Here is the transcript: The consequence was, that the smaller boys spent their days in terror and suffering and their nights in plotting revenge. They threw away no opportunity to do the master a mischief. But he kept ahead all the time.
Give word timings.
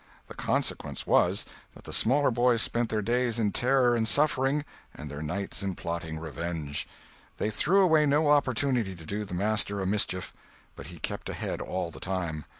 The 0.25 0.33
consequence 0.33 1.05
was, 1.05 1.45
that 1.75 1.83
the 1.83 1.93
smaller 1.93 2.31
boys 2.31 2.63
spent 2.63 2.89
their 2.89 3.03
days 3.03 3.37
in 3.37 3.51
terror 3.51 3.93
and 3.93 4.07
suffering 4.07 4.65
and 4.95 5.11
their 5.11 5.21
nights 5.21 5.61
in 5.61 5.75
plotting 5.75 6.17
revenge. 6.17 6.87
They 7.37 7.51
threw 7.51 7.81
away 7.81 8.07
no 8.07 8.27
opportunity 8.31 8.95
to 8.95 9.05
do 9.05 9.25
the 9.25 9.35
master 9.35 9.79
a 9.79 9.85
mischief. 9.85 10.33
But 10.75 10.87
he 10.87 10.97
kept 10.97 11.29
ahead 11.29 11.61
all 11.61 11.91
the 11.91 11.99
time. 11.99 12.45